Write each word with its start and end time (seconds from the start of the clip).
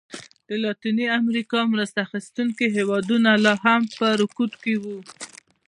د 0.47 0.49
لاتینې 0.63 1.05
امریکا 1.19 1.59
مرسته 1.73 1.97
اخیستونکي 2.05 2.65
هېوادونه 2.77 3.29
لا 3.45 3.53
هم 3.65 3.81
په 3.97 4.07
رکود 4.21 4.51
کې 4.63 4.73
وو. 4.83 4.97